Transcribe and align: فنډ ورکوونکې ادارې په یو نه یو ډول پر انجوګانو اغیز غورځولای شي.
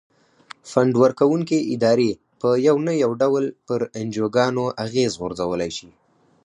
فنډ 0.71 0.91
ورکوونکې 1.03 1.59
ادارې 1.73 2.09
په 2.41 2.49
یو 2.67 2.75
نه 2.87 2.93
یو 3.03 3.11
ډول 3.21 3.43
پر 3.67 3.79
انجوګانو 3.99 4.63
اغیز 4.85 5.11
غورځولای 5.21 5.71
شي. 5.77 5.89